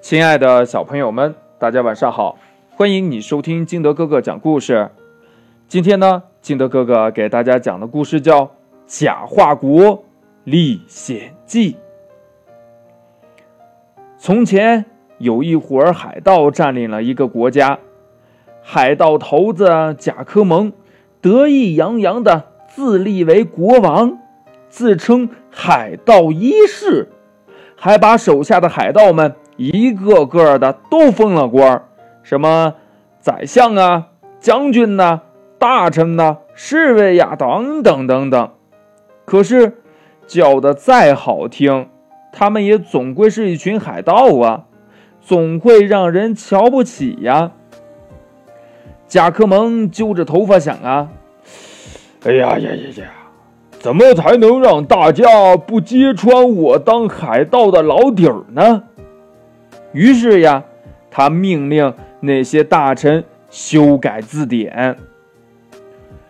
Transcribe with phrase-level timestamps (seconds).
[0.00, 2.38] 亲爱的小朋友们，大家晚上好！
[2.70, 4.90] 欢迎你收听金德哥哥讲故事。
[5.66, 8.46] 今天呢，金德哥哥给大家讲的故事叫
[8.86, 10.04] 《假化国
[10.44, 11.72] 历险记》。
[14.16, 14.84] 从前
[15.18, 17.80] 有一伙海盗占领了一个国家，
[18.62, 20.72] 海盗头子贾科蒙
[21.20, 24.16] 得意洋洋的自立为国王，
[24.68, 27.08] 自称海盗一世，
[27.76, 29.34] 还把手下的海盗们。
[29.58, 31.82] 一个个的都封了官
[32.22, 32.74] 什么
[33.18, 34.06] 宰相啊、
[34.38, 35.22] 将军呐、
[35.58, 38.50] 大臣呐、侍卫呀，等等等等。
[39.24, 39.78] 可是
[40.28, 41.88] 叫的再好听，
[42.32, 44.66] 他们也总归是一群海盗啊，
[45.20, 47.50] 总会让人瞧不起呀。
[49.08, 51.08] 贾克蒙揪着头发想啊，
[52.24, 53.10] 哎呀呀呀呀，
[53.80, 58.84] 怎么才能让大家不揭穿我当海盗的老底儿呢？
[59.92, 60.64] 于是呀，
[61.10, 64.96] 他命令那些大臣修改字典，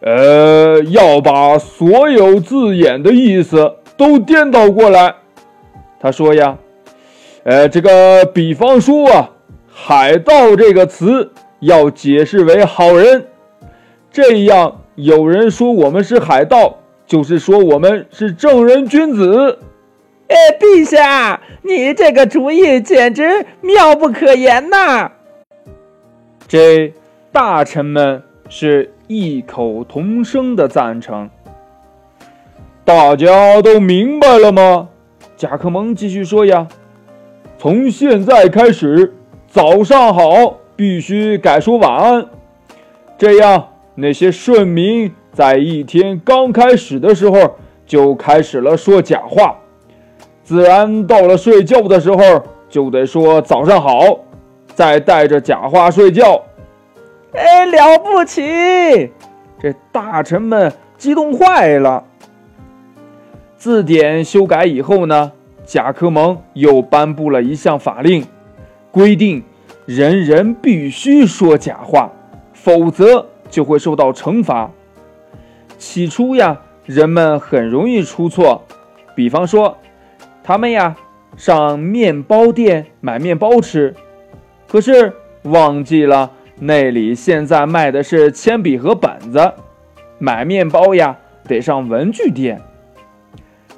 [0.00, 5.14] 呃，要把所有字眼的意思都颠倒过来。
[6.00, 6.56] 他说呀，
[7.44, 9.30] 呃，这个，比方说啊
[9.70, 13.26] ，“海盗”这个词要解释为好人，
[14.10, 19.58] 这样有人说我们是海盗，就是说我们是正人君子。
[20.32, 25.12] 哎，陛下，你这个主意简直妙不可言呐！
[26.48, 26.94] 这
[27.30, 31.28] 大臣们是异口同声的赞成。
[32.82, 34.88] 大家都明白了吗？
[35.36, 36.66] 贾克蒙继续说呀
[37.58, 39.12] ：“从现在开始，
[39.46, 42.26] 早上好必须改说晚安，
[43.18, 49.58] 这样那些顺民在一天刚开始的时候就开始了说假话。”
[50.44, 54.18] 自然到了睡觉的时候，就得说早上好，
[54.74, 56.42] 再带着假话睡觉。
[57.32, 59.10] 哎，了不起！
[59.60, 62.02] 这大臣们激动坏了。
[63.56, 65.30] 字典修改以后呢，
[65.64, 68.26] 贾科蒙又颁布了一项法令，
[68.90, 69.44] 规定
[69.86, 72.10] 人人必须说假话，
[72.52, 74.68] 否则就会受到惩罚。
[75.78, 78.62] 起初呀，人们很容易出错，
[79.14, 79.78] 比方说。
[80.44, 80.96] 他们呀，
[81.36, 83.94] 上面包店买面包吃，
[84.68, 89.52] 可是忘记了那里现在卖的是铅笔和本子，
[90.18, 91.16] 买面包呀
[91.46, 92.60] 得上文具店。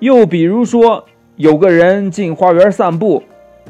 [0.00, 1.04] 又比如说，
[1.36, 3.22] 有个人进花园散步，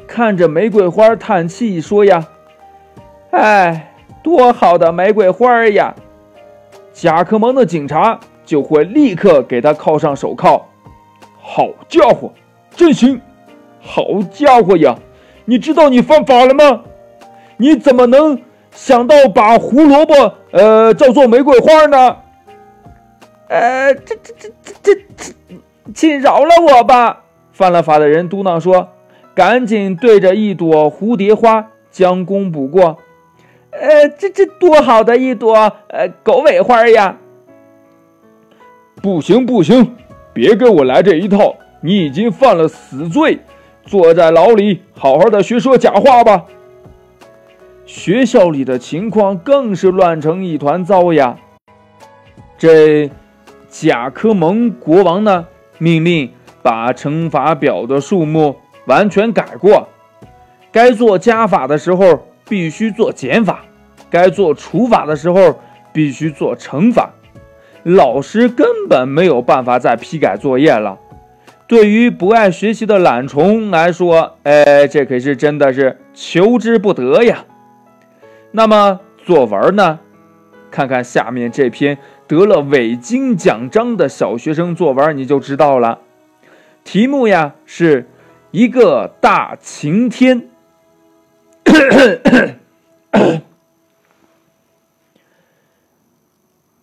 [0.07, 2.27] 看着玫瑰花叹气说呀
[3.31, 5.95] ：“哎，多好的玫瑰花呀！”
[6.93, 10.69] 甲壳蒙的警察就会立刻给他铐上手铐。
[11.41, 12.33] 好家伙！
[12.77, 13.21] 真行，
[13.81, 14.97] 好家伙呀！
[15.45, 16.83] 你知道你犯法了吗？
[17.57, 18.41] 你怎么能
[18.73, 22.17] 想到把胡萝卜呃叫做玫瑰花呢？
[23.49, 25.35] 呃，这这这这这，
[25.95, 27.23] 请饶了我吧！
[27.53, 28.89] 犯了法的人嘟囔说
[29.35, 32.99] ：“赶紧对着一朵蝴蝶花将功补过。”
[33.71, 35.55] 呃，这这多好的一朵
[35.89, 37.17] 呃狗尾花呀！
[39.03, 39.95] 不行不行，
[40.33, 41.55] 别给我来这一套！
[41.87, 43.41] 你已经犯了死罪，
[43.85, 46.47] 坐在牢里，好好的学说假话吧。
[47.85, 51.37] 学校里的情况更是乱成一团糟呀。
[52.57, 53.11] 这
[53.69, 55.47] 贾科蒙国王呢，
[55.77, 58.57] 命令把惩罚表的数目
[58.87, 59.87] 完全改过，
[60.73, 63.63] 该做加法的时候必须做减法，
[64.09, 65.61] 该做除法的时候
[65.93, 67.11] 必须做乘法。
[67.83, 70.99] 老师根本没有办法再批改作业了。
[71.67, 77.45] 对于不爱学习的懒虫来说，哎，这可是真的是求之不得呀。
[78.53, 80.01] 那么作文呢？
[80.71, 86.01] 看看下面这篇得了伪金奖章的小学生作文，你就知道了。
[86.83, 88.09] 题目呀是
[88.51, 90.49] 一个大晴天。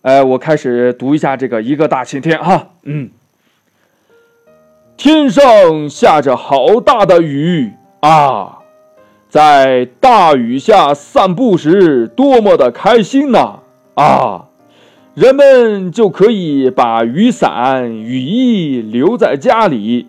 [0.02, 3.10] 哎，我开始读一下这个一个大晴天哈，嗯。
[4.96, 8.58] 天上下着好大的雨啊，
[9.28, 13.60] 在大雨下散步时多么的开心呐！
[13.94, 14.46] 啊，
[15.14, 20.06] 人们就可以把雨伞、雨衣留在家里，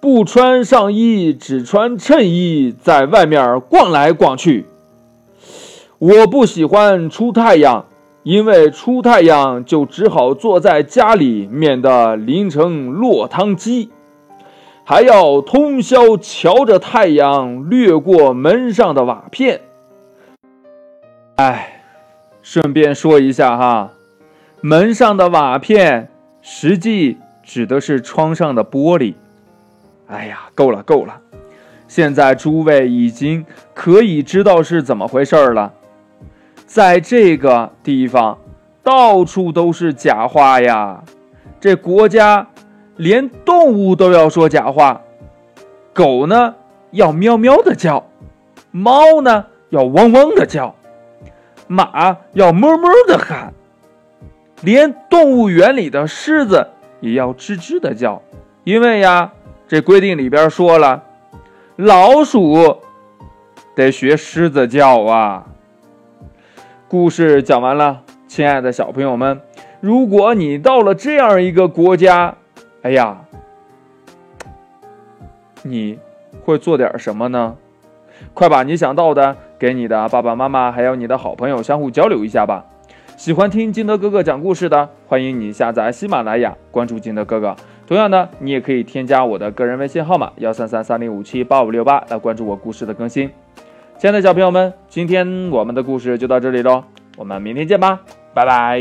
[0.00, 4.66] 不穿上衣，只穿衬衣，在外面逛来逛去。
[5.98, 7.84] 我不喜欢出太阳，
[8.28, 13.88] 因为出太阳就只好坐在家里，免得淋成落汤鸡。
[14.84, 19.62] 还要通宵瞧着太阳掠过门上的瓦片。
[21.36, 21.80] 哎，
[22.42, 23.92] 顺便说一下哈，
[24.60, 26.10] 门上的瓦片
[26.42, 29.14] 实际指的是窗上的玻璃。
[30.06, 31.18] 哎呀，够了够了，
[31.86, 35.72] 现在诸位已经可以知道是怎么回事了。
[36.68, 38.38] 在这个地方，
[38.84, 41.02] 到处都是假话呀！
[41.58, 42.46] 这国家。
[42.98, 45.02] 连动物都要说假话，
[45.94, 46.56] 狗呢
[46.90, 48.08] 要喵喵的叫，
[48.72, 50.74] 猫呢要汪汪的叫，
[51.68, 53.54] 马要哞哞的喊，
[54.62, 56.66] 连动物园里的狮子
[56.98, 58.20] 也要吱吱的叫，
[58.64, 59.32] 因为呀，
[59.68, 61.04] 这规定里边说了，
[61.76, 62.78] 老鼠
[63.76, 65.46] 得学狮子叫啊。
[66.90, 69.42] 故事讲完了，亲爱的小朋友们，
[69.78, 72.34] 如果你到了这样一个国家，
[72.80, 73.18] 哎呀，
[75.62, 75.98] 你
[76.42, 77.56] 会做点什么呢？
[78.32, 82.64] 快把你想到的给你的爸爸妈妈，还有你的好朋友相互交流一下吧。
[83.18, 87.54] 喜欢听金德哥哥讲故事的，欢迎你下载喜马拉雅，关注金德哥哥。
[87.86, 93.30] 同样的，你也可以添加我的个人微信号码幺三三三零五七八五六八来关注我故事的更新。
[93.98, 96.84] 亲爱的小朋友们，今天我们的故事就到这里喽，
[97.16, 97.98] 我们明天见吧，
[98.32, 98.80] 拜拜。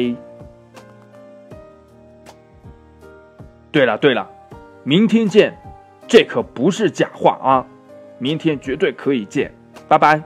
[3.72, 4.30] 对了对了，
[4.84, 5.58] 明天见，
[6.08, 7.66] 这可不是假话啊！
[8.20, 9.52] 明天绝对可以见，
[9.88, 10.22] 拜拜。